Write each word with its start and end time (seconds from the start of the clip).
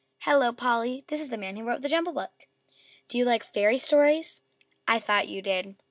"Hello, 0.21 0.51
Polly!" 0.51 1.03
"This 1.09 1.21
is 1.21 1.29
the 1.29 1.37
man 1.37 1.55
who 1.55 1.63
wrote 1.63 1.83
the 1.83 1.87
JUMBLE 1.87 2.13
BOOK. 2.13 2.47
Do 3.07 3.19
you 3.19 3.23
like 3.23 3.43
Fairy 3.43 3.77
Stories? 3.77 4.41
I 4.87 4.97
thought 4.97 5.29
you 5.29 5.43
did. 5.43 5.75